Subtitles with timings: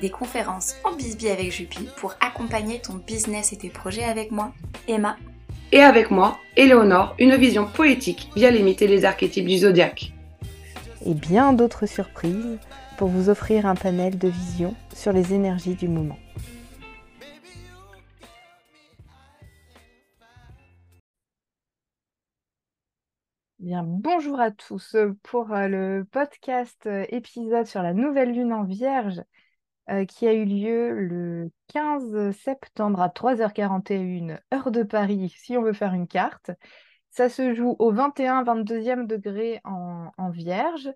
[0.00, 4.52] Des conférences en bisbee avec Jupi pour accompagner ton business et tes projets avec moi,
[4.86, 5.16] Emma.
[5.72, 10.12] Et avec moi, Éléonore, une vision poétique via limiter les archétypes du zodiaque.
[11.04, 12.58] Et bien d'autres surprises
[12.96, 16.18] pour vous offrir un panel de vision sur les énergies du moment.
[23.58, 29.20] Bien, bonjour à tous pour le podcast euh, épisode sur la nouvelle lune en Vierge
[29.90, 35.62] euh, qui a eu lieu le 15 septembre à 3h41 heure de Paris si on
[35.62, 36.50] veut faire une carte.
[37.10, 40.90] Ça se joue au 21-22e degré en, Vierge.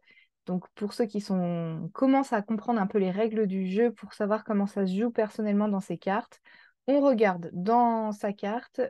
[0.47, 4.13] Donc pour ceux qui sont commencent à comprendre un peu les règles du jeu pour
[4.13, 6.41] savoir comment ça se joue personnellement dans ces cartes,
[6.87, 8.81] on regarde dans sa carte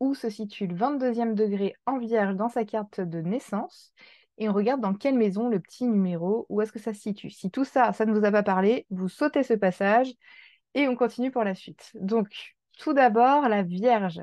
[0.00, 3.92] où se situe le 22e degré en vierge dans sa carte de naissance
[4.38, 7.30] et on regarde dans quelle maison le petit numéro, où est-ce que ça se situe.
[7.30, 10.12] Si tout ça, ça ne vous a pas parlé, vous sautez ce passage
[10.74, 11.90] et on continue pour la suite.
[11.94, 14.20] Donc, tout d'abord, la Vierge.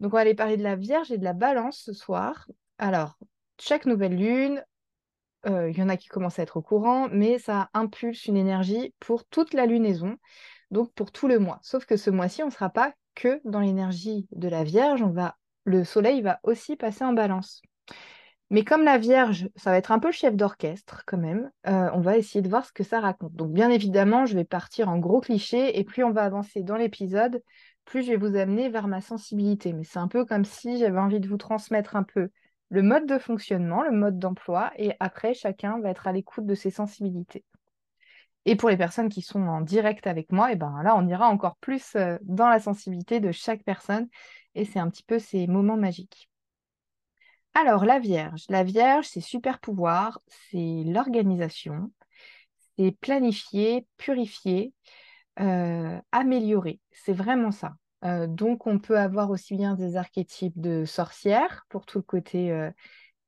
[0.00, 2.48] Donc, on va aller parler de la Vierge et de la Balance ce soir.
[2.78, 3.18] Alors,
[3.58, 4.64] chaque nouvelle lune,
[5.46, 8.36] euh, il y en a qui commencent à être au courant, mais ça impulse une
[8.36, 10.16] énergie pour toute la lunaison,
[10.70, 11.58] donc pour tout le mois.
[11.62, 15.10] Sauf que ce mois-ci, on ne sera pas que dans l'énergie de la Vierge, on
[15.10, 17.62] va, le Soleil va aussi passer en balance.
[18.50, 21.90] Mais comme la Vierge, ça va être un peu le chef d'orchestre quand même, euh,
[21.94, 23.34] on va essayer de voir ce que ça raconte.
[23.34, 26.76] Donc bien évidemment, je vais partir en gros clichés et plus on va avancer dans
[26.76, 27.42] l'épisode,
[27.84, 29.72] plus je vais vous amener vers ma sensibilité.
[29.72, 32.30] Mais c'est un peu comme si j'avais envie de vous transmettre un peu
[32.70, 36.54] le mode de fonctionnement, le mode d'emploi, et après, chacun va être à l'écoute de
[36.54, 37.44] ses sensibilités.
[38.44, 41.06] Et pour les personnes qui sont en direct avec moi, et eh ben là, on
[41.08, 44.08] ira encore plus euh, dans la sensibilité de chaque personne.
[44.54, 46.28] Et c'est un petit peu ces moments magiques.
[47.58, 48.44] Alors, la Vierge.
[48.50, 51.90] La Vierge, c'est super pouvoir, c'est l'organisation,
[52.76, 54.74] c'est planifier, purifier,
[55.40, 56.80] euh, améliorer.
[56.92, 57.72] C'est vraiment ça.
[58.04, 62.54] Euh, donc, on peut avoir aussi bien des archétypes de sorcière pour tout le côté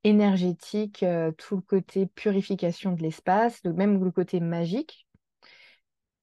[0.04, 1.02] énergétique,
[1.38, 5.07] tout le côté purification de l'espace, même le côté magique,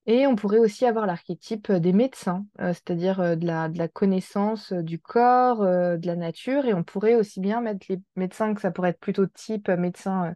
[0.07, 4.83] et on pourrait aussi avoir l'archétype des médecins, euh, c'est-à-dire euh, de, la, connaissance euh,
[4.83, 6.65] du corps, de la nature.
[6.65, 10.35] Et on pourrait aussi bien mettre les médecins, que ça pourrait être plutôt type médecin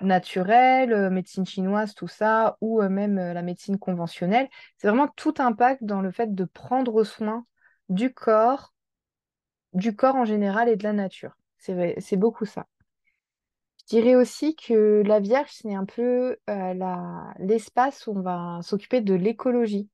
[0.00, 4.48] naturel, médecine chinoise, tout ça, ou même la médecine conventionnelle.
[4.76, 7.44] C'est vraiment tout impact dans le fait de prendre soin
[7.88, 8.72] du corps,
[9.72, 11.36] du corps en général et de la nature.
[11.58, 12.66] C'est beaucoup ça.
[13.88, 16.74] Dirais aussi que la Vierge, c'est un peu euh,
[17.38, 19.88] l'espace où on va s'occuper de l'écologie.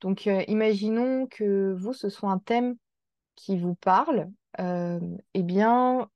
[0.00, 2.76] Donc, euh, imaginons que vous, ce soit un thème
[3.36, 4.30] qui vous parle.
[4.60, 4.98] Euh,
[5.34, 6.08] eh bien,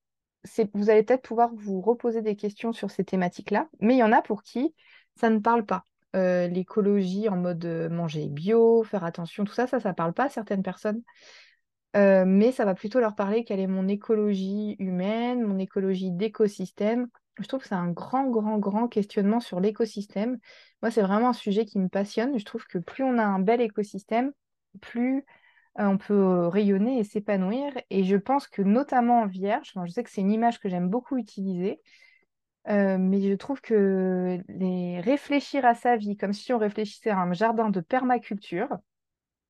[0.72, 4.12] vous allez peut-être pouvoir vous reposer des questions sur ces thématiques-là, mais il y en
[4.12, 4.75] a pour qui
[5.15, 5.84] ça ne parle pas.
[6.15, 10.28] l'écologie en mode manger bio, faire attention, tout ça, ça, ça ne parle pas à
[10.31, 11.03] certaines personnes.
[11.94, 17.08] Euh, mais ça va plutôt leur parler quelle est mon écologie humaine, mon écologie d'écosystème.
[17.38, 20.38] Je trouve que c'est un grand, grand, grand questionnement sur l'écosystème.
[20.82, 22.38] Moi, c'est vraiment un sujet qui me passionne.
[22.38, 24.32] Je trouve que plus on a un bel écosystème,
[24.80, 25.25] plus
[25.78, 27.72] euh, on peut rayonner et s'épanouir.
[27.91, 30.88] Et je pense que notamment en vierge, je sais que c'est une image que j'aime
[30.88, 31.80] beaucoup utiliser,
[32.68, 35.00] euh, mais je trouve que les...
[35.00, 38.68] réfléchir à sa vie comme si on réfléchissait à un jardin de permaculture,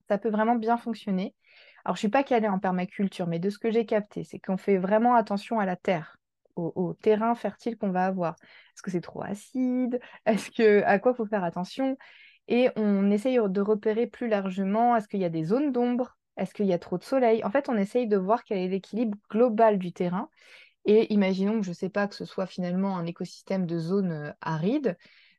[0.09, 1.35] ça peut vraiment bien fonctionner.
[1.85, 4.57] Alors, je suis pas calée en permaculture, mais de ce que j'ai capté, c'est qu'on
[4.57, 6.19] fait vraiment attention à la terre,
[6.57, 8.37] au, terrain fertile qu'on va avoir.
[8.75, 10.01] Est-ce que c'est trop acide?
[10.27, 11.97] Est-ce que à quoi faut faire attention?
[12.49, 16.19] Et on essaye de repérer plus largement, est-ce qu'il y a des zones d'ombre?
[16.37, 17.45] Est-ce qu'il y a trop de soleil?
[17.45, 20.29] En fait, on essaye de voir quel est l'équilibre global du terrain.
[20.85, 24.35] Et imaginons que je ne sais pas que ce soit finalement un écosystème de zones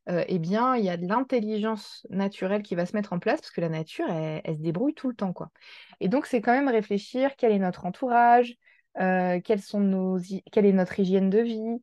[0.09, 3.39] euh, eh bien, il y a de l'intelligence naturelle qui va se mettre en place
[3.39, 5.51] parce que la nature, elle, se débrouille tout le temps, quoi.
[5.99, 8.55] Et donc, c'est quand même réfléchir quel est notre entourage,
[8.99, 10.19] nos,
[10.51, 11.81] quelle est notre hygiène de vie,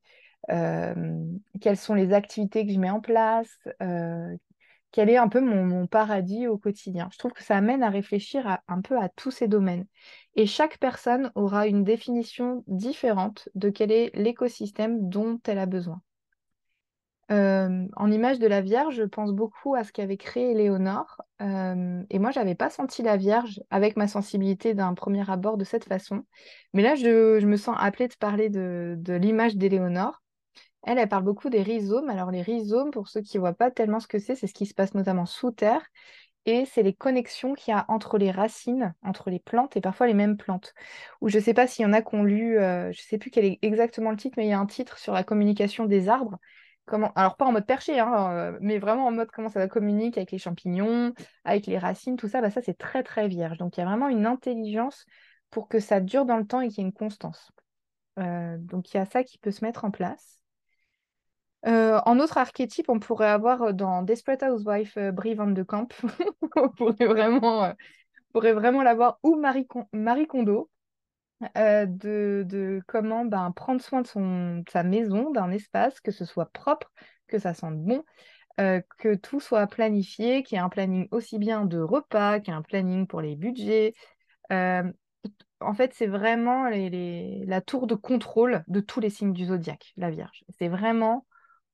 [1.60, 3.58] quelles sont les activités que je mets en place,
[4.92, 7.08] quel est un peu mon, paradis au quotidien.
[7.12, 9.86] Je trouve que ça amène à réfléchir un peu à tous ces domaines.
[10.36, 16.02] Et chaque personne aura une définition différente de quel est l'écosystème dont elle a besoin.
[17.30, 21.22] En image de la Vierge, je pense beaucoup à ce qu'avait créé Léonore.
[21.40, 25.64] et moi, je n'avais pas senti la Vierge avec ma sensibilité d'un premier abord de
[25.64, 26.24] cette façon.
[26.74, 30.22] Mais là, je, me sens appelée de parler de, de l'image d'Éléonore.
[30.82, 32.08] Elle, elle parle beaucoup des rhizomes.
[32.08, 34.54] Alors, les rhizomes, pour ceux qui ne voient pas tellement ce que c'est, c'est ce
[34.54, 35.82] qui se passe notamment sous terre.
[36.46, 40.06] Et c'est les connexions qu'il y a entre les racines, entre les plantes et parfois
[40.06, 40.74] les mêmes plantes.
[41.20, 43.04] Ou je ne sais pas s'il y en a qui ont lu, euh, je ne
[43.04, 45.22] sais plus quel est exactement le titre, mais il y a un titre sur la
[45.22, 46.38] communication des arbres.
[47.14, 50.32] Alors, pas en mode perché, hein, euh, mais vraiment en mode comment ça communique avec
[50.32, 51.12] les champignons,
[51.44, 52.40] avec les racines, tout ça.
[52.40, 53.58] Bah, ça, c'est très, très vierge.
[53.58, 55.06] Donc, il y a vraiment une intelligence
[55.50, 57.50] pour que ça dure dans le temps et qu'il y ait une constance.
[58.18, 60.40] Euh, donc, il y a ça qui peut se mettre en place.
[61.66, 65.92] Euh, en autre archétype, on pourrait avoir dans Desperate Housewife euh, Brie Van de Camp.
[66.56, 67.74] on pourrait vraiment,
[68.32, 70.70] pourrait vraiment l'avoir, ou Marie, Marie Kondo,
[71.40, 76.90] de, comment ben, prendre soin de, son, sa maison, d'un espace, que ce soit propre,
[77.28, 78.04] que ça sente bon,
[78.56, 82.54] que tout soit planifié, qu'il y ait un planning aussi bien de repas, qu'il y
[82.54, 83.94] ait un planning pour les budgets.
[84.50, 90.10] en fait, c'est vraiment la tour de contrôle de tous les signes du zodiaque, la
[90.10, 90.44] Vierge.
[90.58, 91.26] C'est vraiment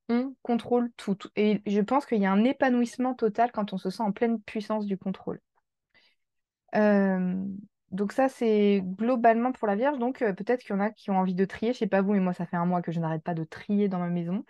[0.08, 1.18] on contrôle tout.
[1.34, 4.40] Et je pense qu'il y a un épanouissement total quand on se sent en pleine
[4.40, 5.40] puissance du contrôle.
[6.74, 7.44] Euh,
[7.93, 9.99] donc ça, c'est globalement pour la Vierge.
[9.99, 11.73] Donc euh, peut-être qu'il y en a qui ont envie de trier.
[11.73, 13.44] Je sais pas vous, mais moi, ça fait un mois que je n'arrête pas de
[13.44, 14.44] trier dans ma maison,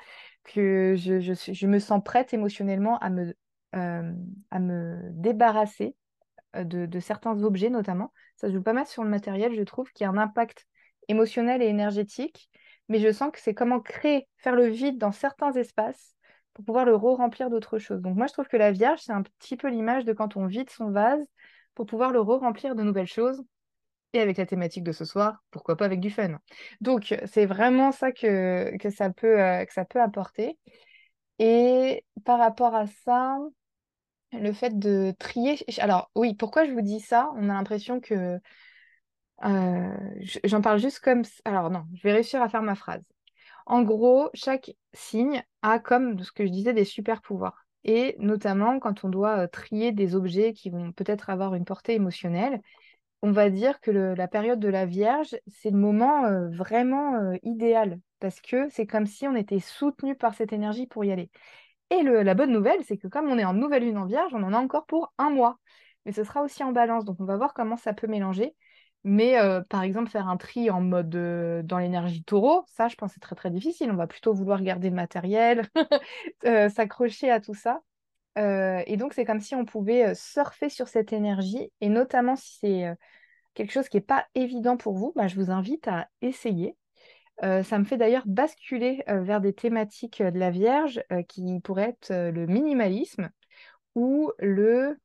[0.45, 3.35] que je, me sens prête émotionnellement à me,
[3.75, 4.13] euh,
[5.13, 5.97] débarrasser
[6.55, 8.13] de, de, certains objets notamment.
[8.37, 10.67] Ça joue pas mal sur le matériel, je trouve, qu'il y a un impact
[11.09, 12.51] émotionnel et énergétique
[12.89, 16.15] mais je sens que c'est comment créer, faire le vide dans certains espaces
[16.55, 18.01] pour pouvoir le re-remplir d'autres choses.
[18.01, 20.47] Donc moi, je trouve que la Vierge, c'est un petit peu l'image de quand on
[20.47, 21.25] vide son vase
[21.77, 23.41] pour pouvoir le re-remplir de nouvelles choses.
[24.13, 26.39] Et avec la thématique de ce soir, pourquoi pas avec du fun.
[26.81, 30.59] Donc c'est vraiment ça que, que, ça peut, euh, ça peut apporter.
[31.39, 33.37] Et par rapport à ça,
[34.33, 35.59] le fait de trier...
[35.79, 37.31] Alors oui, pourquoi je vous dis ça?
[37.37, 38.41] On a l'impression que
[39.45, 39.97] euh,
[40.45, 41.23] j'en parle juste comme...
[41.45, 43.03] Alors non, je vais réussir à faire ma phrase.
[43.67, 47.66] En gros, chaque signe a, comme ce que je disais, des super pouvoirs.
[47.87, 52.61] Et notamment, quand on doit trier des objets qui vont peut-être avoir une portée émotionnelle,
[53.23, 58.41] on va dire que la période de la Vierge, c'est le moment vraiment idéal, parce
[58.41, 61.31] que c'est comme si on était soutenu par cette énergie pour y aller.
[61.91, 64.43] Et la bonne nouvelle, c'est que comme on est en nouvelle lune en Vierge, on
[64.43, 65.59] en a encore pour un mois.
[66.05, 68.55] Mais ce sera aussi en balance, donc on va voir comment ça peut mélanger.
[69.09, 72.97] Mais euh, par exemple, faire un tri en mode euh, dans l'énergie taureau, ça, je
[72.97, 73.89] pense, c'est très très difficile.
[73.93, 75.63] On va plutôt vouloir garder le matériel,
[76.45, 77.83] euh, s'accrocher à tout ça.
[78.37, 81.71] et donc, c'est comme si on pouvait surfer sur cette énergie.
[81.81, 82.97] Et notamment, si c'est
[83.55, 86.77] quelque chose qui n'est pas évident pour vous, bah, je vous invite à essayer.
[87.43, 92.47] ça me fait d'ailleurs basculer vers des thématiques de la Vierge qui pourraient être le
[92.47, 93.31] minimalisme
[93.95, 94.99] ou le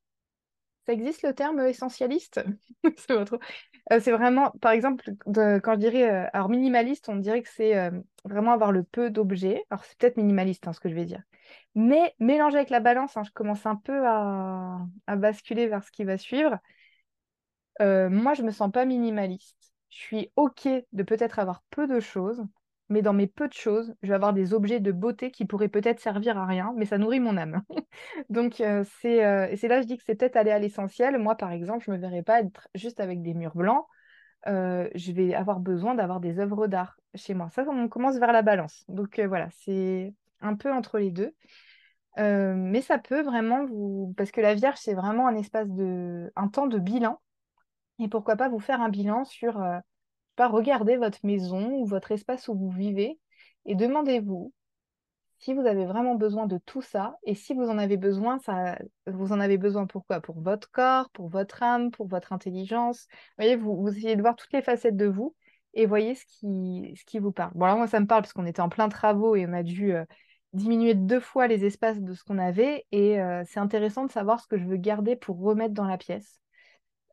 [0.86, 2.44] ça existe le terme essentialiste?
[3.92, 7.78] euh, C'est vraiment, par exemple, quand je dirais, euh, alors minimaliste, on dirait que c'est
[7.78, 7.92] euh,
[8.26, 9.64] vraiment avoir le peu d'objets.
[9.70, 11.22] Alors c'est peut-être minimaliste hein, ce que je vais dire.
[11.76, 14.80] Mais mélangé avec la balance, hein, je commence un peu à,
[15.18, 16.58] basculer vers ce qui va suivre.
[17.80, 19.74] moi, je me sens pas minimaliste.
[19.90, 22.44] Je suis OK de peut-être avoir peu de choses,
[22.92, 25.70] mais dans mes peu de choses, je vais avoir des objets de beauté qui pourraient
[25.70, 27.62] peut-être servir à rien, mais ça nourrit mon âme.
[28.30, 31.18] Donc, euh, c'est euh, c'est là que je dis que c'est peut-être aller à l'essentiel.
[31.18, 33.86] Moi, par exemple, je ne me verrais pas être juste avec des murs blancs.
[34.48, 37.50] Euh, je vais avoir besoin d'avoir des œuvres d'art chez moi.
[37.50, 38.84] Ça, on commence vers la balance.
[38.90, 41.34] Donc, voilà, c'est un peu entre les deux.
[42.18, 44.14] mais ça peut vraiment vous...
[44.18, 46.32] Parce que la Vierge, c'est vraiment un espace de...
[46.36, 47.22] un temps de bilan.
[48.00, 49.62] Et pourquoi pas vous faire un bilan sur
[50.48, 53.20] regardez votre maison ou votre espace où vous vivez
[53.66, 54.54] et demandez-vous
[55.40, 58.78] si vous avez vraiment besoin de tout ça et si vous en avez besoin, ça,
[59.08, 63.08] vous en avez besoin pourquoi Pour votre corps, pour votre âme, pour votre intelligence?
[63.10, 65.36] Vous voyez, vous, essayez de voir toutes les facettes de vous
[65.74, 67.52] et voyez ce qui, ce qui vous parle.
[67.56, 69.94] Bon, moi, ça me parle parce qu'on était en plein travaux et on a dû
[69.94, 70.06] euh,
[70.54, 74.42] diminuer deux fois les espaces de ce qu'on avait et euh, c'est intéressant de savoir
[74.42, 76.41] ce que je veux garder pour remettre dans la pièce.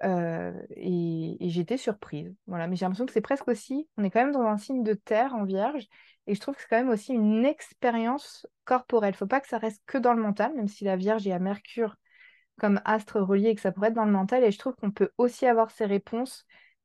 [0.02, 2.34] Et, j'étais surprise.
[2.46, 2.66] Voilà.
[2.66, 4.94] Mais j'ai l'impression que c'est presque aussi, on est quand même dans un signe de
[4.94, 5.86] terre en vierge,
[6.26, 9.10] et je trouve que c'est quand même aussi une expérience corporelle.
[9.10, 11.26] Il ne faut pas que ça reste que dans le mental, même si la vierge
[11.26, 11.96] est à Mercure
[12.58, 14.44] comme astre relié et que ça pourrait être dans le mental.
[14.44, 16.44] Et je trouve qu'on peut aussi avoir ces réponses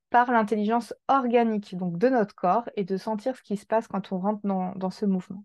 [0.10, 4.12] par l'intelligence organique, donc de notre corps, et de sentir ce qui se passe quand
[4.12, 5.44] on rentre dans, ce mouvement.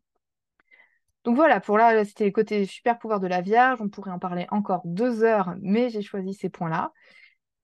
[1.24, 3.80] Donc voilà, pour là, c'était les côtés super pouvoirs de la Vierge.
[3.80, 6.92] On pourrait en parler encore deux heures, mais j'ai choisi ces points-là.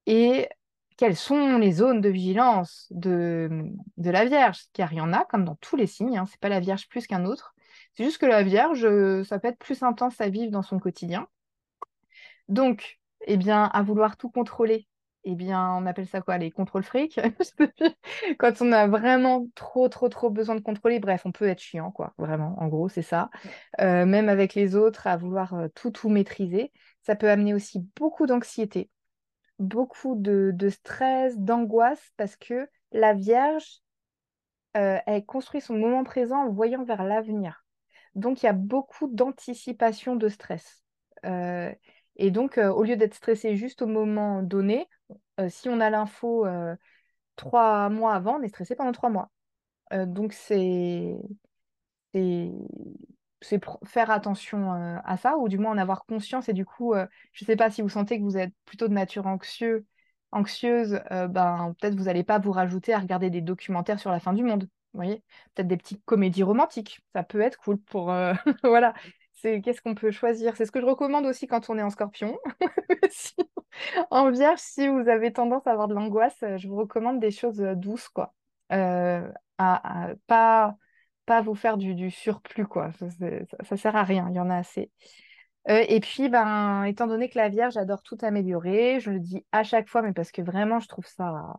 [0.06, 0.48] Et
[0.96, 4.64] quelles sont les zones de vigilance de, la Vierge?
[4.72, 6.60] Car il y en a, comme dans tous les signes, hein, ce n'est pas la
[6.60, 7.54] Vierge plus qu'un autre.
[7.96, 8.86] C'est juste que la Vierge,
[9.24, 11.26] ça peut être plus intense à vivre dans son quotidien.
[12.48, 14.86] Donc, eh bien, à vouloir tout contrôler,
[15.24, 17.18] eh bien, on appelle ça quoi Les contrôles fric?
[18.38, 21.90] Quand on a vraiment trop, trop, trop besoin de contrôler, bref, on peut être chiant,
[21.90, 22.12] quoi.
[22.18, 23.30] Vraiment, en gros, c'est ça.
[23.80, 27.80] Euh, même avec les autres, à vouloir euh, tout, tout maîtriser, ça peut amener aussi
[27.96, 28.90] beaucoup d'anxiété,
[29.58, 33.80] beaucoup de, stress, d'angoisse, parce que la Vierge,
[34.76, 37.64] euh, elle construit son moment présent en voyant vers l'avenir.
[38.14, 40.82] Donc, il y a beaucoup d'anticipation de stress.
[42.16, 44.88] Et donc, euh, au lieu d'être stressé juste au moment donné,
[45.40, 46.76] euh, si on a l'info euh,
[47.36, 49.30] trois mois avant, on est stressé pendant trois mois.
[50.06, 51.16] donc, c'est
[53.84, 54.72] faire attention
[55.04, 56.48] à ça, ou du moins en avoir conscience.
[56.48, 56.94] Et du coup,
[57.32, 59.86] je ne sais pas si vous sentez que vous êtes plutôt de nature anxieux,
[60.32, 64.32] anxieuse, ben, peut-être vous n'allez pas vous rajouter à regarder des documentaires sur la fin
[64.32, 64.64] du monde.
[64.92, 65.22] Vous voyez
[65.54, 67.00] Peut-être des petites comédies romantiques.
[67.14, 68.12] Ça peut être cool pour...
[68.64, 68.94] voilà
[69.62, 70.56] qu'est-ce qu'on peut choisir?
[70.56, 72.38] C'est ce que je recommande aussi quand on est en scorpion.
[74.10, 77.30] en vierge, si vous avez tendance à avoir de l'angoisse, euh, je vous recommande des
[77.30, 78.34] choses euh, douces, quoi.
[78.72, 80.76] Euh, à, pas,
[81.26, 82.92] pas vous faire du, surplus, quoi.
[82.92, 83.06] Ça,
[83.62, 84.90] ça, sert à rien, il y en a assez.
[85.68, 89.62] et puis, ben, étant donné que la Vierge adore tout améliorer, je le dis à
[89.64, 91.54] chaque fois, mais parce que vraiment, je trouve ça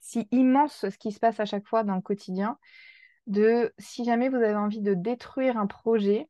[0.00, 2.58] si immense ce qui se passe à chaque fois dans le quotidien,
[3.26, 6.28] de si jamais vous avez envie de détruire un projet,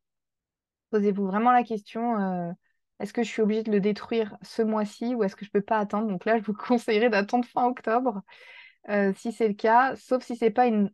[0.90, 2.52] Posez-vous vraiment la question, euh,
[3.00, 5.60] est-ce que je suis obligée de le détruire ce mois-ci ou est-ce que je ne
[5.60, 6.08] peux pas attendre?
[6.08, 8.22] Donc là, je vous conseillerais d'attendre fin octobre,
[8.88, 10.90] euh, si c'est le cas, sauf si ce n'est pas une,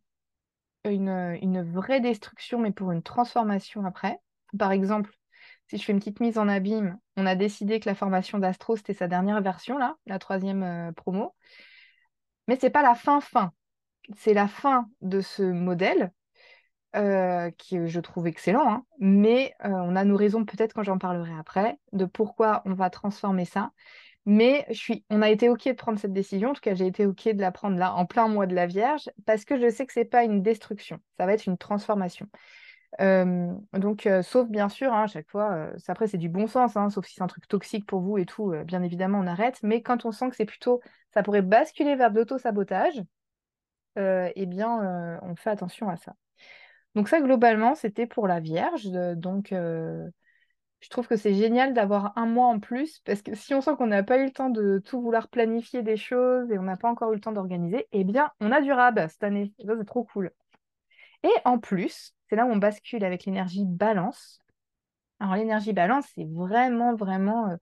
[0.91, 4.19] une, vraie destruction, mais pour une transformation après.
[4.57, 5.11] Par exemple,
[5.67, 8.75] si je fais une petite mise en abîme, on a décidé que la formation d'Astro,
[8.75, 11.33] c'était sa dernière version, là, la troisième euh, promo.
[12.47, 13.51] Mais ce n'est pas la fin-fin.
[14.17, 16.11] C'est la fin de ce modèle
[16.95, 18.85] euh, qui je trouve excellent, hein.
[18.99, 22.91] mais euh, on a nos raisons peut-être quand j'en parlerai après, de pourquoi on va
[22.91, 23.71] transformer ça.
[24.25, 24.65] Mais
[25.09, 27.41] on a été OK de prendre cette décision, en tout cas j'ai été OK de
[27.41, 29.99] la prendre là en plein mois de la Vierge, parce que je sais que ce
[29.99, 32.27] n'est pas une destruction, ça va être une transformation.
[33.01, 36.89] Euh, donc, sauf bien sûr, hein, à chaque fois, après c'est du bon sens, hein,
[36.89, 39.81] sauf si c'est un truc toxique pour vous et tout, bien évidemment on arrête, mais
[39.81, 40.79] quand on sent que c'est plutôt,
[41.13, 43.03] ça pourrait basculer vers de l'auto-sabotage,
[43.97, 46.15] eh bien on fait attention à ça.
[46.95, 48.89] Donc ça, globalement, c'était pour la Vierge.
[49.15, 50.09] donc, euh,
[50.83, 53.71] je trouve que c'est génial d'avoir un mois en plus, parce que si on sent
[53.77, 56.75] qu'on n'a pas eu le temps de tout vouloir planifier des choses et on n'a
[56.75, 59.53] pas encore eu le temps d'organiser, eh bien, on a du rab cette année.
[59.65, 60.31] Ça, c'est trop cool.
[61.23, 64.39] Et en plus, c'est là où on bascule avec l'énergie balance.
[65.21, 67.55] Alors, l'énergie balance, c'est vraiment, vraiment euh,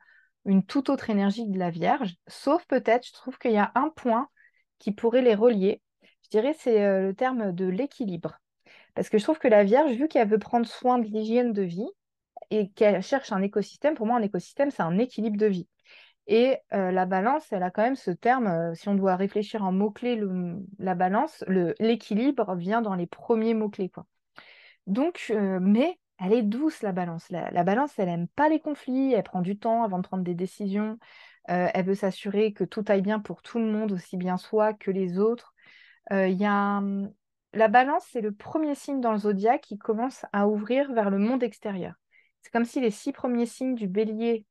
[0.46, 3.90] une toute autre énergie de la Vierge, sauf peut-être, je trouve qu'il y a un
[3.90, 4.30] point
[4.80, 5.80] qui pourrait les relier.
[6.24, 8.40] Je dirais, c'est euh, le terme de l'équilibre.
[8.96, 11.62] Parce que je trouve que la Vierge, vu qu'elle veut prendre soin de l'hygiène de
[11.62, 11.88] vie
[12.52, 15.68] et qu'elle cherche un écosystème, pour moi, un écosystème, c'est un équilibre de vie.
[16.28, 19.64] Et euh, la balance, elle a quand même ce terme, euh, si on doit réfléchir
[19.64, 20.22] en mots-clés,
[20.78, 21.44] la balance,
[21.80, 23.92] l'équilibre vient dans les premiers mots-clés.
[24.86, 27.30] Donc, euh, mais elle est douce, la balance.
[27.30, 30.36] La, balance, elle n'aime pas les conflits, elle prend du temps avant de prendre des
[30.36, 31.00] décisions,
[31.48, 34.92] elle veut s'assurer que tout aille bien pour tout le monde, aussi bien soi que
[34.92, 35.56] les autres.
[36.12, 36.82] Y a
[37.54, 41.18] la balance, c'est le premier signe dans le zodiaque qui commence à ouvrir vers le
[41.18, 42.01] monde extérieur.
[42.42, 44.46] C'est comme si les six premiers signes du bélier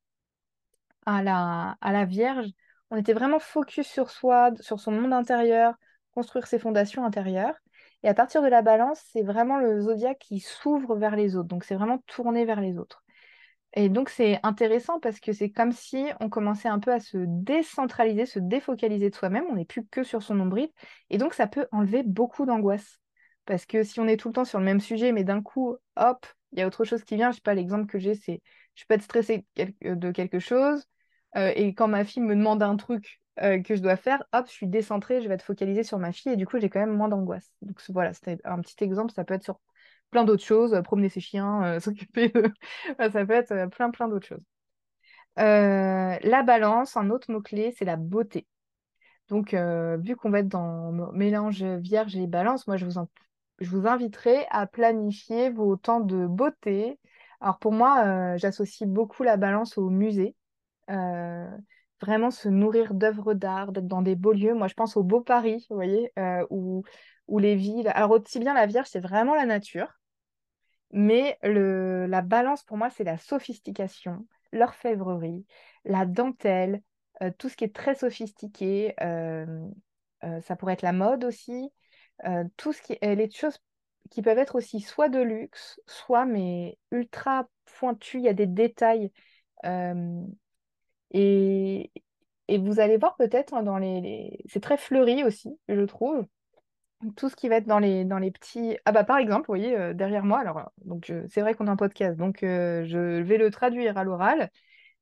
[1.07, 2.47] à la, Vierge,
[2.91, 5.75] on était vraiment focus sur soi, sur son monde intérieur,
[6.13, 7.55] construire ses fondations intérieures.
[8.03, 11.49] Et à partir de la balance, c'est vraiment le zodiaque qui s'ouvre vers les autres.
[11.49, 13.03] Donc c'est vraiment tourné vers les autres.
[13.75, 17.19] Et donc c'est intéressant parce que c'est comme si on commençait un peu à se
[17.19, 20.71] décentraliser, se défocaliser de soi-même, on n'est plus que sur son nombril,
[21.09, 22.99] et donc ça peut enlever beaucoup d'angoisse.
[23.47, 25.77] Parce que si on est tout le temps sur le même sujet, mais d'un coup,
[25.97, 28.43] hop, il y a autre chose qui vient, je sais pas, l'exemple que j'ai, c'est
[28.75, 29.47] je peux être stressée
[29.83, 30.85] de quelque chose,
[31.37, 34.47] euh, et quand ma fille me demande un truc euh, que je dois faire, hop,
[34.47, 36.81] je suis décentrée, je vais être focalisée sur ma fille, et du coup, j'ai quand
[36.81, 37.53] même moins d'angoisse.
[37.63, 39.61] Donc voilà, c'était un petit exemple, ça peut être sur
[40.11, 42.53] plein d'autres choses, euh, promener ses chiens, s'occuper de...
[42.99, 44.45] ça peut être plein, plein d'autres choses.
[45.37, 48.47] la balance, un autre mot-clé, c'est la beauté.
[49.29, 52.99] Donc, vu qu'on va être dans mélange vierge et balance, moi, je vous,
[53.61, 56.99] je vous inviterai à planifier vos temps de beauté.
[57.41, 60.37] Alors, pour moi, euh, j'associe beaucoup la balance au musée.
[60.91, 61.49] Euh,
[62.01, 64.55] vraiment se nourrir d'œuvres d'art, d'être dans des beaux lieux.
[64.55, 66.13] Moi, je pense au Beau Paris, vous voyez,
[66.51, 66.83] où,
[67.29, 67.89] où les villes.
[67.95, 69.89] Alors, aussi bien la Vierge, c'est vraiment la nature.
[70.93, 75.47] Mais le, la balance, pour moi, c'est la sophistication, l'orfèvrerie,
[75.85, 76.83] la dentelle,
[77.23, 78.95] euh, tout ce qui est très sophistiqué.
[79.01, 79.47] Euh,
[80.25, 81.71] euh, ça pourrait être la mode aussi.
[82.57, 83.59] Tout ce qui est les choses
[84.11, 87.49] qui peuvent être aussi soit de luxe, soit mais ultra
[87.79, 88.19] pointues.
[88.19, 89.13] Il y a des détails.
[91.13, 91.91] et,
[92.49, 94.39] et vous allez voir peut-être hein, dans les...
[94.47, 96.27] C'est très fleuri aussi, je trouve
[97.17, 98.77] tout ce qui va être dans les, dans les petits.
[98.85, 101.71] Ah bah par exemple, vous voyez, euh, derrière moi, alors donc c'est vrai qu'on a
[101.71, 104.51] un podcast, donc euh, je vais le traduire à l'oral.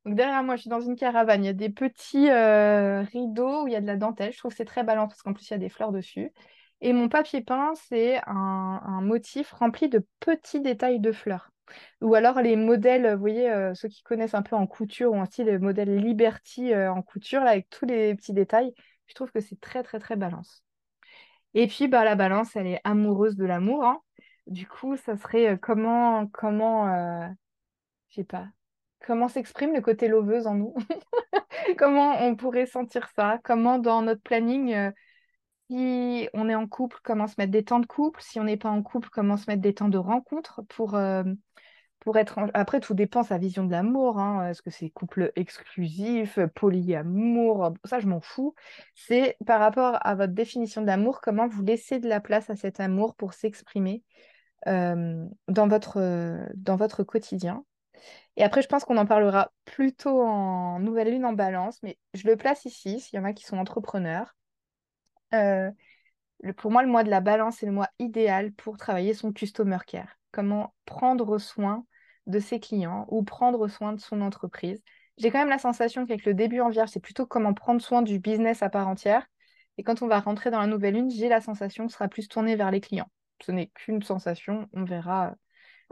[0.05, 3.63] Donc derrière moi, je suis dans une caravane, il y a des petits euh, rideaux
[3.63, 4.31] où il y a de la dentelle.
[4.31, 6.31] Je trouve que c'est très ballant parce qu'en plus il y a des fleurs dessus.
[6.81, 11.51] Et mon papier peint, c'est un, motif rempli de petits détails de fleurs.
[12.01, 15.25] Ou alors les modèles, vous voyez, ceux qui connaissent un peu en couture ou un
[15.25, 18.73] style modèle Liberty en couture, là, avec tous les petits détails,
[19.07, 20.63] je trouve que c'est très très très balance.
[21.53, 23.83] Et puis, bah, la balance, elle est amoureuse de l'amour.
[23.83, 24.01] hein.
[24.47, 27.27] Du coup, ça serait euh, comment, comment, euh,
[28.09, 28.47] je sais pas,
[29.05, 30.75] comment s'exprime le côté loveuse en nous?
[31.77, 33.39] Comment on pourrait sentir ça?
[33.43, 34.91] Comment dans notre planning, euh,
[35.69, 38.21] si on est en couple, comment se mettre des temps de couple?
[38.21, 40.97] Si on n'est pas en couple, comment se mettre des temps de rencontre pour,
[41.99, 44.19] pour être Après, tout dépend sa vision de l'amour.
[44.19, 44.49] Hein.
[44.49, 47.73] Est-ce que c'est couple exclusif, polyamour?
[47.85, 48.55] Ça, je m'en fous.
[48.95, 52.55] C'est par rapport à votre définition de l'amour, comment vous laissez de la place à
[52.55, 54.03] cet amour pour s'exprimer
[54.67, 57.63] euh, dans, votre, euh, dans votre quotidien.
[58.37, 62.27] Et après, je pense qu'on en parlera plutôt en nouvelle lune en balance, mais je
[62.27, 64.35] le place ici, s'il y en a qui sont entrepreneurs.
[65.33, 65.71] Euh,
[66.57, 69.79] pour moi, le mois de la balance est le mois idéal pour travailler son customer
[69.85, 70.17] care.
[70.31, 71.85] Comment prendre soin
[72.29, 74.81] de ses clients ou prendre soin de son entreprise.
[75.17, 78.01] J'ai quand même la sensation qu'avec le début en vierge, c'est plutôt comment prendre soin
[78.01, 79.27] du business à part entière.
[79.77, 82.27] Et quand on va rentrer dans la nouvelle lune, j'ai la sensation que sera plus
[82.27, 83.09] tourné vers les clients.
[83.41, 85.35] Ce n'est qu'une sensation, on verra.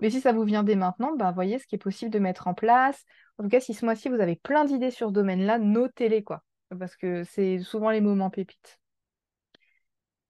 [0.02, 2.48] Mais si ça vous vient dès maintenant, bah, voyez ce qui est possible de mettre
[2.48, 3.04] en place.
[3.38, 6.44] En tout cas, si ce mois-ci, vous avez plein d'idées sur ce domaine-là, notez-les, quoi.
[6.78, 8.80] Parce que c'est souvent les moments pépites.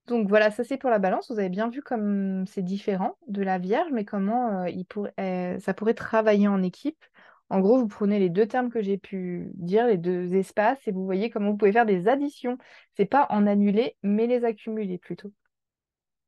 [0.08, 1.30] Donc voilà, ça c'est pour la balance.
[1.30, 5.74] Vous avez bien vu comme c'est différent de la Vierge, mais comment euh, euh, ça
[5.74, 7.04] pourrait travailler en équipe.
[7.50, 10.92] En gros, vous prenez les deux termes que j'ai pu dire, les deux espaces, et
[10.92, 12.58] vous voyez comment vous pouvez faire des additions.
[12.96, 15.34] C'est pas en annuler, mais les accumuler plutôt.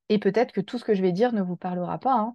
[0.10, 2.14] Et peut-être que tout ce que je vais dire ne vous parlera pas.
[2.14, 2.34] Hein.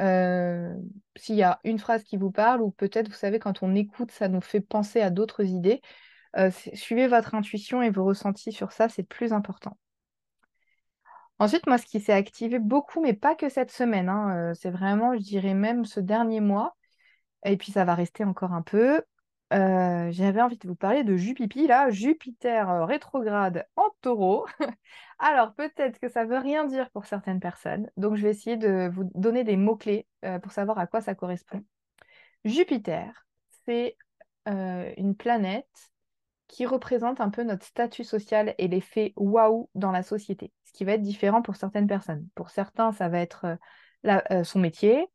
[0.00, 0.74] Euh,
[1.16, 4.10] s'il y a une phrase qui vous parle, ou peut-être, vous savez, quand on écoute,
[4.10, 5.82] ça nous fait penser à d'autres idées.
[6.74, 9.76] suivez votre intuition et vos ressentis sur ça, c'est plus important.
[11.40, 14.68] Ensuite, moi, ce qui s'est activé beaucoup, mais pas que cette semaine, hein, euh, c'est
[14.70, 16.76] vraiment, je dirais même ce dernier mois,
[17.46, 19.02] et puis ça va rester encore un peu.
[19.54, 24.46] Euh, j'avais envie de vous parler de Jupipi, là, Jupiter euh, rétrograde en taureau.
[25.18, 28.90] Alors, peut-être que ça veut rien dire pour certaines personnes, donc je vais essayer de
[28.92, 30.06] vous donner des mots-clés
[30.42, 31.64] pour savoir à quoi ça correspond.
[32.44, 33.26] Jupiter,
[33.64, 33.96] c'est
[34.46, 35.90] une planète
[36.50, 40.84] qui représente un peu notre statut social et l'effet waouh dans la société, ce qui
[40.84, 42.26] va être différent pour certaines personnes.
[42.34, 43.46] Pour certains, ça va être
[44.06, 45.06] euh, euh, son métier,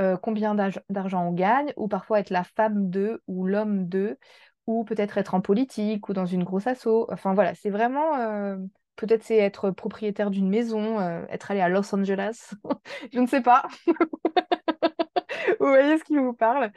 [0.00, 0.54] euh, combien
[0.90, 4.18] d'argent on gagne, ou parfois être la femme de ou l'homme de,
[4.66, 7.06] ou peut-être être en politique ou dans une grosse asso.
[7.10, 8.12] Enfin voilà, c'est vraiment,
[8.96, 12.52] peut-être c'est être propriétaire d'une maison, être allé à Los Angeles,
[13.12, 13.66] je ne sais pas.
[15.58, 16.70] vous voyez ce qui vous parle.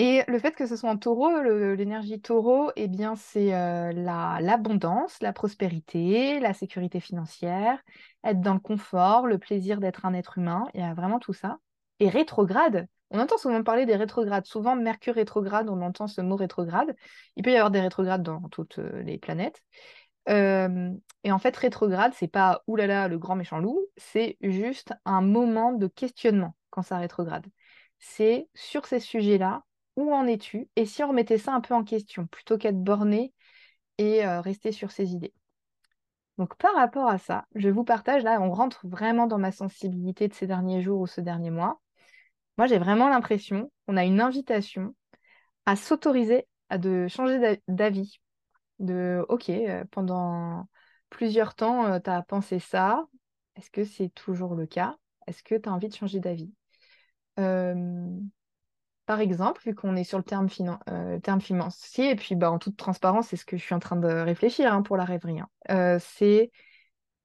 [0.00, 5.20] Et le fait que ce soit en taureau, l'énergie taureau, eh bien, c'est euh, l'abondance,
[5.20, 7.82] la, prospérité, la sécurité financière,
[8.22, 10.68] être dans le confort, le plaisir d'être un être humain.
[10.74, 11.58] Il y a vraiment tout ça.
[11.98, 14.46] Et rétrograde, on entend souvent parler des rétrogrades.
[14.46, 16.94] Souvent, Mercure rétrograde, on entend ce mot rétrograde.
[17.34, 19.64] Il peut y avoir des rétrogrades dans toutes euh, les planètes.
[20.28, 20.92] Euh,
[21.24, 25.72] et en fait, rétrograde, c'est pas oulala le grand méchant loup, c'est juste un moment
[25.72, 27.46] de questionnement quand ça rétrograde.
[27.98, 29.64] C'est sur ces sujets-là,
[29.98, 30.68] où en es-tu?
[30.76, 33.34] Et si on remettait ça un peu en question, plutôt qu'être borné
[33.98, 35.34] et euh, rester sur ses idées.
[36.38, 40.28] Donc par rapport à ça, je vous partage, là, on rentre vraiment dans ma sensibilité
[40.28, 41.80] de ces derniers jours ou ce dernier mois.
[42.58, 44.94] Moi, j'ai vraiment l'impression qu'on a une invitation
[45.66, 48.20] à s'autoriser à changer d'avis.
[48.78, 50.68] De, OK, euh, pendant
[51.10, 53.04] plusieurs temps, euh, tu as pensé ça.
[53.56, 54.96] Est-ce que c'est toujours le cas?
[55.26, 56.52] Est-ce que tu as envie de changer d'avis
[59.08, 60.48] par exemple, vu qu'on est sur le terme,
[60.90, 63.96] euh, financier, et puis bah, en toute transparence, c'est ce que je suis en train
[63.96, 65.40] de réfléchir hein, pour la rêverie.
[65.40, 65.48] Hein.
[65.70, 66.50] Euh, c'est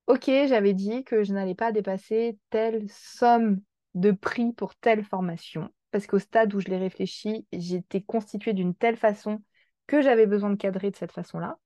[0.07, 3.59] OK, j'avais dit que je n'allais pas dépasser telle somme
[3.95, 8.75] de prix pour telle formation, parce qu'au stade où je l'ai réfléchi, j'étais constituée d'une
[8.75, 9.43] telle façon
[9.85, 11.57] que j'avais besoin de cadrer de cette façon-là.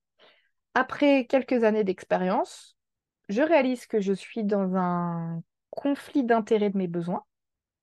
[0.73, 2.75] Après quelques années d'expérience,
[3.29, 7.23] je réalise que je suis dans un conflit d'intérêt de mes besoins,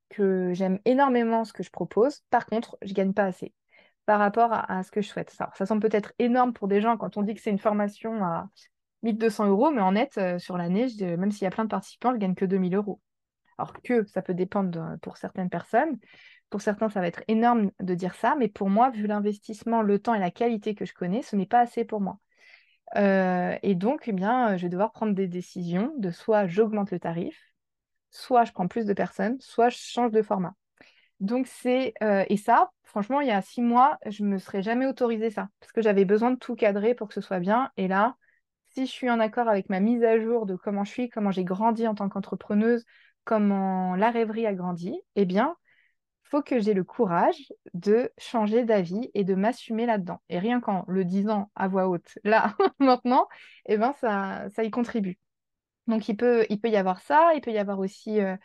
[0.09, 2.21] que j'aime énormément ce que je propose.
[2.31, 3.53] Par contre, je ne gagne pas assez
[4.07, 5.31] par rapport à, ce que je souhaite.
[5.31, 8.49] Ça, semble peut-être énorme pour des gens quand on dit que c'est une formation à
[9.03, 12.13] 1200 euros, mais en net, euh, sur l'année, même s'il y a plein de participants,
[12.13, 13.01] je gagne que 2000 euros.
[13.57, 15.99] Alors que ça peut dépendre pour certaines personnes.
[16.51, 19.99] Pour certains, ça va être énorme de dire ça, mais pour moi, vu l'investissement, le
[19.99, 22.19] temps et la qualité que je connais, ce n'est pas assez pour moi.
[22.97, 27.01] Euh, et donc, eh bien, je vais devoir prendre des décisions de soit j'augmente le
[27.01, 27.54] tarif,
[28.15, 30.55] soit je prends plus de personnes, soit je change de format.
[31.21, 31.95] Donc, c'est.
[32.03, 35.31] Euh, et ça, franchement, il y a six mois, je ne me serais jamais autorisé
[35.31, 37.71] ça, parce que j'avais besoin de tout cadrer pour que ce soit bien.
[37.77, 38.17] Et là,
[38.75, 41.31] si je suis en accord avec ma mise à jour de comment je suis, comment
[41.31, 42.85] j'ai grandi en tant qu'entrepreneuse,
[43.25, 45.57] comment la rêverie a grandi, eh bien,
[46.25, 50.21] faut que j'ai le courage de changer d'avis et de m'assumer là-dedans.
[50.29, 53.29] Et rien qu'en le disant à voix haute, là, maintenant,
[53.67, 55.19] eh ben, ça, ça y contribue.
[55.87, 58.37] Donc, il peut, il peut y avoir ça, il peut y avoir aussi euh,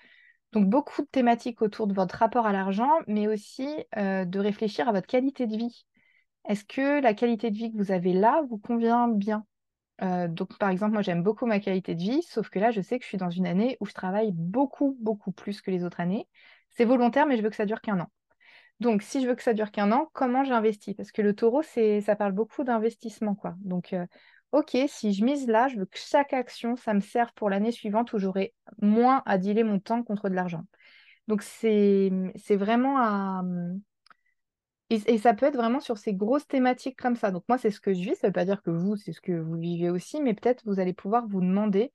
[0.51, 4.89] donc, beaucoup de thématiques autour de votre rapport à l'argent, mais aussi euh, de réfléchir
[4.89, 5.85] à votre qualité de vie.
[6.47, 9.45] Est-ce que la qualité de vie que vous avez là vous convient bien?
[10.01, 12.81] Euh, donc, par exemple, moi, j'aime beaucoup ma qualité de vie, sauf que là, je
[12.81, 15.83] sais que je suis dans une année où je travaille beaucoup, beaucoup plus que les
[15.83, 16.27] autres années.
[16.71, 18.07] C'est volontaire, mais je veux que ça dure qu'un an.
[18.79, 20.95] Donc, si je veux que ça dure qu'un an, comment j'investis?
[20.95, 23.55] Parce que le taureau, ça parle beaucoup d'investissement, quoi.
[23.59, 23.93] Donc,
[24.51, 27.71] ok, si je mise là, je veux que chaque action, ça me serve pour l'année
[27.71, 30.63] suivante où j'aurai moins à dealer mon temps contre de l'argent.
[31.27, 33.43] Donc, c'est, c'est vraiment à,
[34.89, 37.31] et, ça peut être vraiment sur ces grosses thématiques comme ça.
[37.31, 38.15] Donc moi, c'est ce que je vis.
[38.15, 40.63] Ça ne veut pas dire que vous, c'est ce que vous vivez aussi, mais peut-être
[40.65, 41.91] vous allez pouvoir vous demander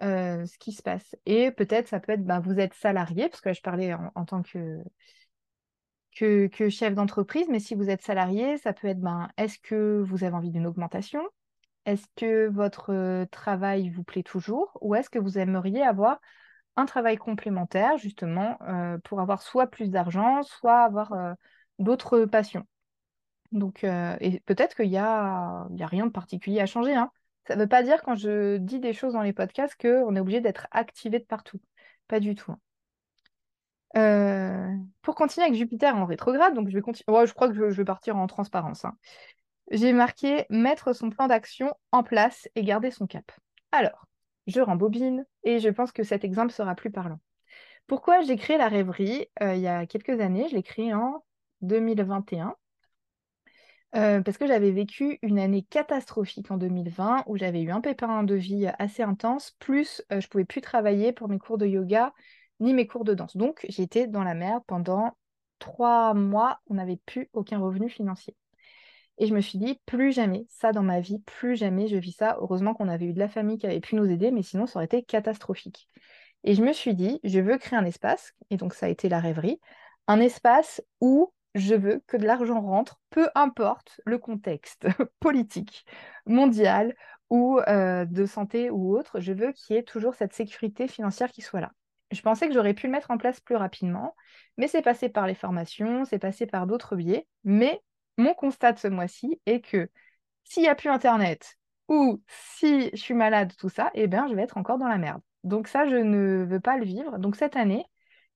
[0.00, 1.14] ce qui se passe.
[1.26, 4.42] Et peut-être ça peut être, ben, vous êtes salarié, parce que je parlais en, tant
[4.42, 4.82] que,
[6.16, 10.24] que, chef d'entreprise, mais si vous êtes salarié, ça peut être, ben, est-ce que vous
[10.24, 11.22] avez envie d'une augmentation?
[11.90, 16.20] Est-ce que votre travail vous plaît toujours Ou est-ce que vous aimeriez avoir
[16.76, 18.56] un travail complémentaire, justement,
[19.02, 21.34] pour avoir soit plus d'argent, soit avoir
[21.80, 22.64] d'autres passions?
[23.50, 26.94] Donc, et peut-être qu'il n'y a, a rien de particulier à changer.
[26.94, 27.10] Hein.
[27.48, 30.20] Ça ne veut pas dire quand je dis des choses dans les podcasts qu'on est
[30.20, 31.60] obligé d'être activé de partout.
[32.06, 32.52] Pas du tout.
[32.52, 32.60] Hein.
[35.02, 37.26] Pour continuer avec Jupiter en rétrograde, donc je vais continuer.
[37.26, 38.84] je crois que je, vais partir en transparence.
[38.84, 38.96] Hein.
[39.70, 43.30] J'ai marqué mettre son plan d'action en place et garder son cap.
[43.72, 44.06] Alors,
[44.46, 47.20] je rembobine et je pense que cet exemple sera plus parlant.
[47.86, 51.24] Pourquoi j'ai créé la rêverie euh, il y a quelques années Je l'ai créé en
[51.62, 52.54] 2021.
[53.96, 58.22] Euh, parce que j'avais vécu une année catastrophique en 2020 où j'avais eu un pépin
[58.22, 62.12] de vie assez intense, plus euh, je pouvais plus travailler pour mes cours de yoga
[62.60, 63.36] ni mes cours de danse.
[63.36, 65.16] Donc j'étais dans la merde pendant
[65.58, 68.36] trois mois, on n'avait plus aucun revenu financier.
[69.20, 72.12] Et je me suis dit, plus jamais ça dans ma vie, plus jamais je vis
[72.12, 72.38] ça.
[72.40, 74.78] Heureusement qu'on avait eu de la famille qui avait pu nous aider, mais sinon ça
[74.78, 75.88] aurait été catastrophique.
[76.42, 79.10] Et je me suis dit, je veux créer un espace, et donc ça a été
[79.10, 79.60] la rêverie,
[80.06, 84.86] un espace où je veux que de l'argent rentre, peu importe le contexte
[85.20, 85.84] politique,
[86.24, 86.96] mondial
[87.28, 91.30] ou euh, de santé ou autre, je veux qu'il y ait toujours cette sécurité financière
[91.30, 91.72] qui soit là.
[92.10, 94.16] Je pensais que j'aurais pu le mettre en place plus rapidement,
[94.56, 97.26] mais c'est passé par les formations, c'est passé par d'autres biais.
[97.44, 97.82] Mais
[98.20, 99.90] mon constat ce mois-ci est que
[100.44, 101.56] s'il n'y a plus Internet
[101.88, 104.98] ou si je suis malade, tout ça, eh bien, je vais être encore dans la
[104.98, 105.20] merde.
[105.42, 107.18] Donc ça, je ne veux pas le vivre.
[107.18, 107.84] Donc cette année,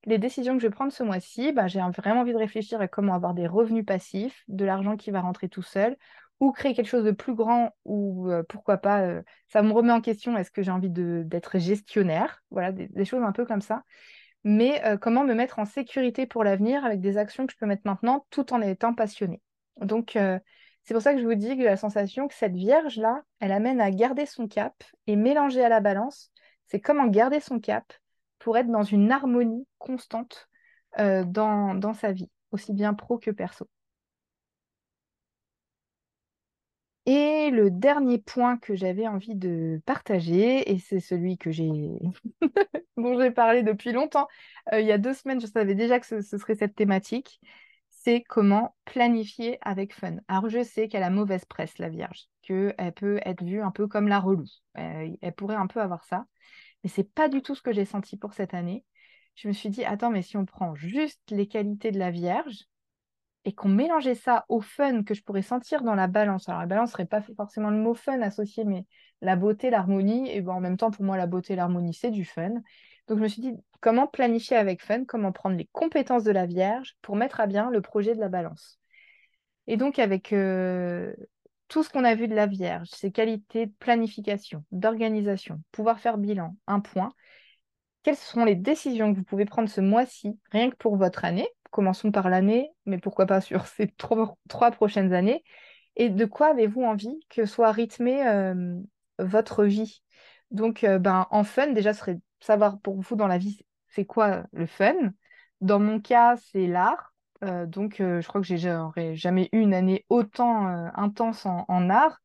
[0.07, 2.89] les décisions que je vais prendre ce mois-ci, bah, j'ai vraiment envie de réfléchir à
[2.89, 5.97] comment avoir des revenus passifs, de l'argent qui va rentrer tout seul,
[6.41, 9.93] ou créer quelque chose de plus grand, ou euh, pourquoi pas, euh, ça me remet
[9.93, 12.43] en question, est-ce que j'ai envie d'être gestionnaire?
[12.51, 13.83] Voilà, des, choses un peu comme ça.
[14.43, 17.67] Mais euh, comment me mettre en sécurité pour l'avenir avec des actions que je peux
[17.67, 19.41] mettre maintenant tout en étant passionnée.
[19.81, 20.17] Donc,
[20.85, 23.81] c'est pour ça que je vous dis que la sensation que cette vierge-là, elle amène
[23.81, 24.75] à garder son cap
[25.07, 26.31] et mélanger à la balance,
[26.67, 27.93] c'est comment garder son cap
[28.39, 30.49] pour être dans une harmonie constante
[30.99, 33.67] euh, dans, sa vie, aussi bien pro que perso.
[37.07, 41.69] Et le dernier point que j'avais envie de partager, et c'est celui que j'ai
[42.97, 44.27] dont j'ai parlé depuis longtemps,
[44.73, 47.41] euh, il y a deux semaines, je savais déjà que ce, serait cette thématique,
[48.05, 50.17] c'est comment planifier avec fun.
[50.29, 53.89] Alors je sais qu'elle a mauvaise presse, la Vierge, qu'elle peut être vue un peu
[53.89, 54.45] comme la relou.
[54.75, 56.27] Elle pourrait un peu avoir ça.
[56.83, 58.85] Mais c'est pas du tout ce que j'ai senti pour cette année.
[59.37, 62.67] Je me suis dit, attends, mais si on prend juste les qualités de la Vierge,
[63.45, 66.49] et qu'on mélangeait ça au fun que je pourrais sentir dans la balance.
[66.49, 68.87] Alors la balance serait pas forcément le mot fun associé, mais
[69.21, 72.25] la beauté, l'harmonie, et ben, en même temps pour moi la beauté l'harmonie c'est du
[72.25, 72.53] fun.
[73.09, 76.47] Donc je me suis dit comment planifier avec fun, comment prendre les compétences de la
[76.47, 78.79] Vierge pour mettre à bien le projet de la balance?
[79.67, 81.15] Et donc avec euh,
[81.69, 86.19] tout ce qu'on a vu de la Vierge, ses qualités de planification, d'organisation, pouvoir faire
[86.19, 87.13] bilan, un point,
[88.05, 91.49] quelles sont les décisions que vous pouvez prendre ce mois-ci, rien que pour votre année
[91.71, 94.37] Commençons par l'année, mais pourquoi pas sur ces trois,
[94.71, 95.43] prochaines années.
[95.97, 98.79] Et de quoi avez-vous envie que soit rythmée euh,
[99.19, 100.03] votre vie?
[100.51, 104.05] Donc, euh, ben, en fun, déjà, ce serait savoir pour vous dans la vie, c'est
[104.05, 104.95] quoi le fun?
[105.61, 107.15] Dans mon cas, c'est l'art.
[107.45, 108.59] Euh, donc, je crois que j'ai
[109.15, 112.21] jamais eu une année autant intense en, en art.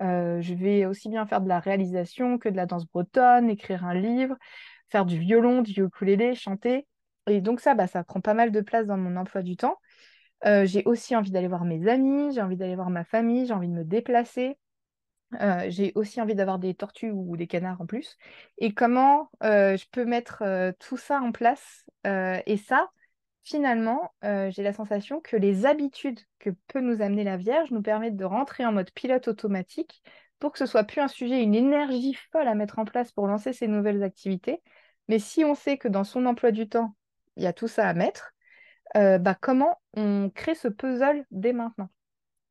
[0.00, 3.94] je vais aussi bien faire de la réalisation que de la danse bretonne, écrire un
[3.94, 4.36] livre
[4.88, 6.86] faire du violon, du ukulélé, chanter.
[7.26, 9.76] Et donc ça, bah, ça prend pas mal de place dans mon emploi du temps.
[10.46, 13.54] Euh, j'ai aussi envie d'aller voir mes amis, j'ai envie d'aller voir ma famille, j'ai
[13.54, 14.58] envie de me déplacer.
[15.40, 18.16] Euh, j'ai aussi envie d'avoir des tortues ou des canards en plus.
[18.58, 20.42] Et comment euh, je peux mettre
[20.78, 22.90] tout ça en place Et ça,
[23.44, 28.16] finalement, j'ai la sensation que les habitudes que peut nous amener la Vierge nous permettent
[28.16, 30.02] de rentrer en mode pilote automatique
[30.38, 33.26] pour que ce soit plus un sujet, une énergie folle à mettre en place pour
[33.26, 34.62] lancer ces nouvelles activités.
[35.08, 36.94] Mais si on sait que dans son emploi du temps,
[37.36, 38.32] il y a tout ça à mettre,
[38.96, 41.90] euh, bah, comment on crée ce puzzle dès maintenant?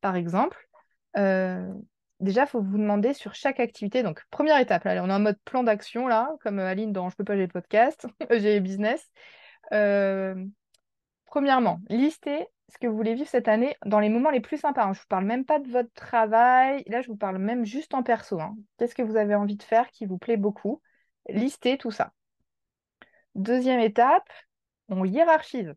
[0.00, 0.68] Par exemple,
[1.16, 1.72] euh,
[2.20, 4.02] déjà, il faut vous demander sur chaque activité.
[4.02, 7.16] Donc, première étape, là, on est en mode plan d'action, là, comme Aline dans Je
[7.16, 9.10] peux pas, j'ai podcast, j'ai business.
[9.72, 10.34] Euh,
[11.26, 14.82] premièrement, listez ce que vous voulez vivre cette année dans les moments les plus sympas.
[14.82, 14.92] Hein.
[14.92, 16.84] Je ne vous parle même pas de votre travail.
[16.86, 18.40] Là, je vous parle même juste en perso.
[18.40, 18.56] Hein.
[18.78, 20.82] Qu'est-ce que vous avez envie de faire qui vous plaît beaucoup?
[21.28, 22.12] Listez tout ça.
[23.34, 24.28] Deuxième étape,
[24.88, 25.74] on hiérarchise.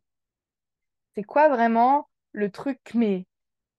[1.16, 3.26] C'est quoi vraiment le truc Mais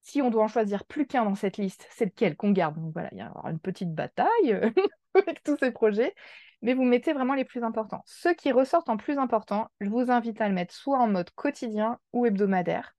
[0.03, 2.77] si on doit en choisir plus qu'un dans cette liste, c'est lequel qu'on garde?
[2.77, 4.29] Donc voilà, il y a une petite bataille
[5.15, 6.15] avec tous ces projets
[6.63, 8.03] mais vous mettez vraiment les plus importants.
[8.07, 11.31] Ceux qui ressortent en plus important, je vous invite à le mettre soit en mode
[11.33, 12.95] quotidien ou hebdomadaire.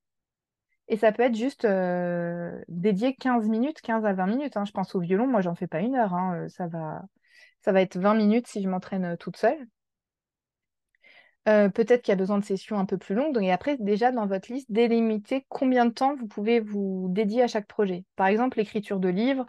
[0.89, 4.57] Et ça peut être juste euh, dédié 15 minutes, 15 à 20 minutes.
[4.57, 4.65] Hein.
[4.65, 6.13] Je pense au violon, moi j'en fais pas une heure.
[6.13, 6.35] Hein.
[6.43, 9.65] Euh, ça, va, être 20 minutes si je m'entraîne euh, toute seule.
[11.45, 13.37] Peut-être qu'il y a besoin de sessions un peu plus longues.
[13.41, 17.47] Et après, déjà dans votre liste, délimitez combien de temps vous pouvez vous dédier à
[17.47, 18.05] chaque projet.
[18.15, 19.45] Par exemple, l'écriture de livres.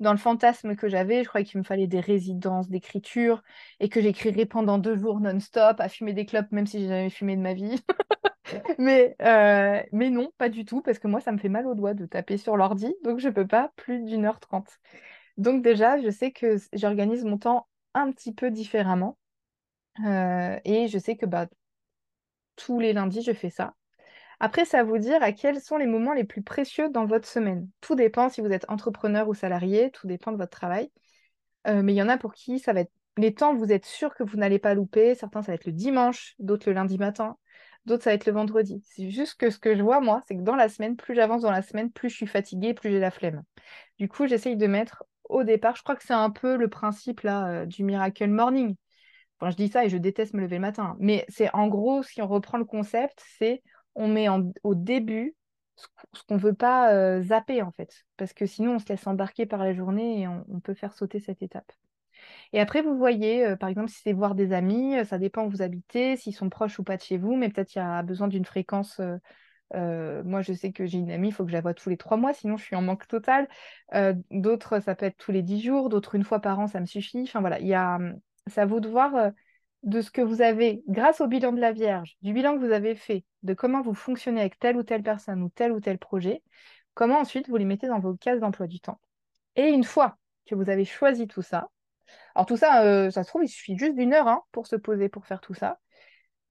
[0.00, 3.40] Dans le fantasme que j'avais, je croyais qu'il me fallait des résidences d'écriture
[3.78, 7.10] et que j'écrirais pendant deux jours non-stop à fumer des clopes, même si j'ai jamais
[7.10, 7.80] fumé de ma vie.
[8.78, 11.74] mais, euh, mais non, pas du tout, parce que moi, ça me fait mal aux
[11.74, 14.68] doigts de taper sur l'ordi, donc je peux pas plus d'une heure trente.
[15.36, 19.18] Donc déjà, je sais que j'organise mon temps un petit peu différemment.
[20.04, 21.46] Euh, et je sais que bah,
[22.56, 23.74] tous les lundis, je fais ça.
[24.40, 27.68] Après, à vous dire à quels sont les moments les plus précieux dans votre semaine.
[27.80, 30.90] Tout dépend si vous êtes entrepreneur ou salarié, tout dépend de votre travail.
[31.68, 33.84] Euh, mais il y en a pour qui ça va être les temps, vous êtes
[33.84, 35.14] sûr que vous n'allez pas louper.
[35.14, 37.36] Certains, ça va être le dimanche, d'autres le lundi matin.
[37.84, 38.82] D'autres, ça va être le vendredi.
[38.86, 41.42] C'est juste que ce que je vois, moi, c'est que dans la semaine, plus j'avance
[41.42, 43.42] dans la semaine, plus je suis fatiguée, plus j'ai la flemme.
[43.98, 47.22] Du coup, j'essaye de mettre au départ, je crois que c'est un peu le principe
[47.24, 48.76] euh, du Miracle Morning.
[49.50, 50.96] Je dis ça et je déteste me lever le matin.
[50.98, 53.62] Mais c'est en gros, si on reprend le concept, c'est
[53.94, 54.28] on met
[54.62, 55.36] au début
[56.12, 58.04] ce qu'on ne veut pas euh, zapper en fait.
[58.16, 61.20] Parce que sinon, on se laisse embarquer par la journée et on peut faire sauter
[61.20, 61.70] cette étape.
[62.52, 65.46] Et après, vous voyez, euh, par exemple, si c'est voir des amis, euh, ça dépend
[65.46, 67.82] où vous habitez, s'ils sont proches ou pas de chez vous, mais peut-être il y
[67.82, 69.00] a besoin d'une fréquence.
[69.74, 71.96] Moi, je sais que j'ai une amie, il faut que je la voie tous les
[71.96, 73.48] trois mois, sinon je suis en manque total.
[74.30, 76.86] d'autres, ça peut être tous les dix jours, d'autres une fois par an, ça me
[76.86, 77.22] suffit.
[77.22, 77.98] Enfin voilà, il y a,
[78.48, 79.32] c'est à vous de voir
[79.82, 82.72] de ce que vous avez, grâce au bilan de la Vierge, du bilan que vous
[82.72, 85.98] avez fait, de comment vous fonctionnez avec telle ou telle personne ou tel ou tel
[85.98, 86.42] projet,
[86.94, 89.00] comment ensuite vous les mettez dans vos cases d'emploi du temps.
[89.56, 91.68] Et une fois que vous avez choisi tout ça,
[92.34, 94.76] alors tout ça, euh, ça se trouve, il suffit juste d'une heure hein, pour se
[94.76, 95.80] poser, pour faire tout ça.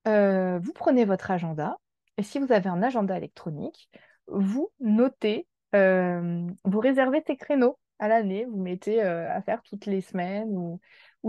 [0.08, 1.78] Euh, vous prenez votre agenda,
[2.18, 3.90] et si vous avez un agenda électronique,
[4.28, 10.02] vous notez, euh, vous réservez tes créneaux à l'année, vous mettez à faire toutes les
[10.02, 10.80] semaines ou,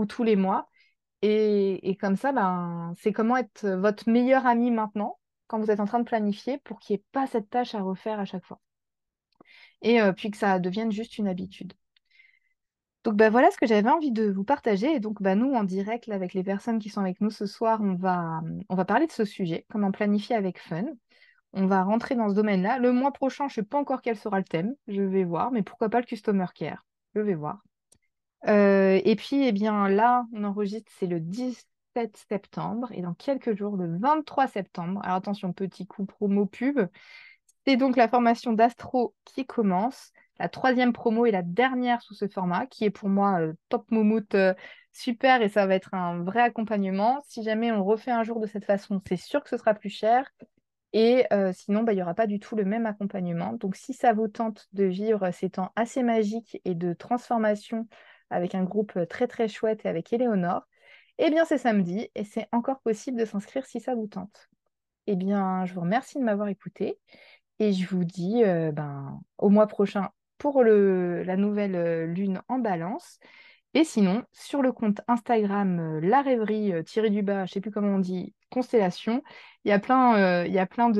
[0.07, 0.69] tous les mois.
[1.21, 5.85] Et, comme ça, ben, c'est comment être votre meilleur ami maintenant, quand vous êtes en
[5.85, 8.59] train de planifier, pour qu'il n'y ait pas cette tâche à refaire à chaque fois.
[9.81, 11.73] Et puis que ça devienne juste une habitude.
[13.03, 14.93] Donc bah, voilà ce que j'avais envie de vous partager.
[14.93, 17.81] Et donc bah, nous, en direct, avec les personnes qui sont avec nous ce soir,
[17.81, 20.85] on va, on va parler de ce sujet, comment planifier avec fun.
[21.53, 22.79] On va rentrer dans ce domaine-là.
[22.79, 25.51] Le mois prochain, je ne sais pas encore quel sera le thème, je vais voir,
[25.51, 27.61] mais pourquoi pas le Customer Care, je vais voir.
[28.47, 33.55] Euh, et puis, eh bien, là, on enregistre, c'est le 17 septembre, et dans quelques
[33.55, 36.79] jours, le 23 septembre, alors attention, petit coup promo pub,
[37.65, 40.11] C'est donc la formation d'astro qui commence.
[40.39, 43.89] La troisième promo et la dernière sous ce format, qui est pour moi euh, top
[43.91, 44.53] moumoute, euh,
[44.91, 47.21] super, et ça va être un vrai accompagnement.
[47.27, 49.89] Si jamais on refait un jour de cette façon, c'est sûr que ce sera plus
[49.89, 50.29] cher.
[50.95, 53.53] Et sinon, bah, il n'y aura pas du tout le même accompagnement.
[53.53, 57.87] Donc, si ça vous tente de vivre ces temps assez magiques et de transformation
[58.33, 60.67] avec un groupe très très chouette et avec Éléonore,
[61.19, 64.49] eh bien, c'est samedi et c'est encore possible de s'inscrire si ça vous tente.
[65.07, 66.99] Eh bien, je vous remercie de m'avoir écouté
[67.59, 70.09] et je vous dis ben, au mois prochain
[70.43, 73.19] pour la nouvelle euh, lune en balance.
[73.73, 77.53] Et sinon, sur le compte Instagram euh, La Rêverie euh, tiré du bas, je ne
[77.53, 79.23] sais plus comment on dit, Constellation,
[79.63, 80.91] il y a plein, plein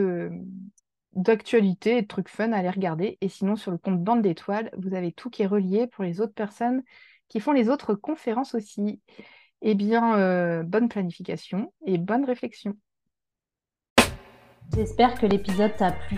[1.12, 3.18] d'actualités et de trucs fun à aller regarder.
[3.20, 6.22] Et sinon, sur le compte Bande d'étoiles, vous avez tout qui est relié pour les
[6.22, 6.82] autres personnes
[7.30, 9.02] qui font les autres conférences aussi.
[9.62, 12.76] Eh bien, bonne planification et bonne réflexion.
[14.76, 16.18] J'espère que l'épisode t'a plu.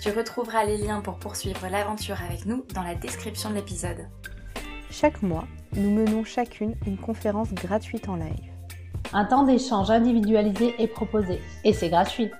[0.00, 4.08] Tu retrouveras les liens pour poursuivre l'aventure avec nous dans la description de l'épisode.
[4.90, 8.50] Chaque mois, nous menons chacune une conférence gratuite en live.
[9.12, 12.30] Un temps d'échange individualisé est proposé et c'est gratuit.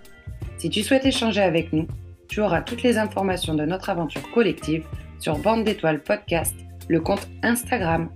[0.59, 1.87] Si tu souhaites échanger avec nous,
[2.29, 4.87] tu auras toutes les informations de notre aventure collective
[5.19, 6.55] sur Bande d'étoiles podcast,
[6.91, 8.11] le compte Instagram